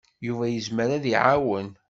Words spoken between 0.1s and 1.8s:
Yuba yezmer ad iɛawen.